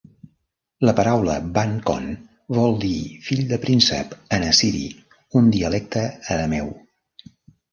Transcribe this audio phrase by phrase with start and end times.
[0.87, 2.07] La paraula Ban-Kon
[2.59, 2.95] vol dir
[3.27, 4.83] "fill de príncep" en assiri,
[5.43, 6.07] un dialecte
[6.39, 6.75] arameu.